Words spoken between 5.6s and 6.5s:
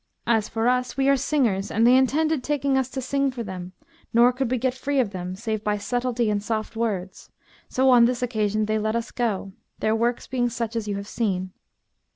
by subtlety and